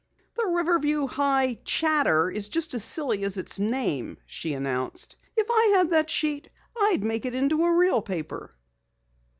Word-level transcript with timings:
"The 0.33 0.47
Riverview 0.47 1.05
High 1.05 1.59
Chatter 1.63 2.31
is 2.31 2.49
just 2.49 2.73
as 2.73 2.83
silly 2.83 3.23
as 3.23 3.37
its 3.37 3.59
name," 3.59 4.17
she 4.25 4.53
announced. 4.53 5.15
"If 5.37 5.45
I 5.51 5.75
had 5.77 5.91
that 5.91 6.09
sheet 6.09 6.49
I'd 6.75 7.03
make 7.03 7.23
it 7.23 7.35
into 7.35 7.63
a 7.63 7.71
real 7.75 8.01
paper." 8.01 8.55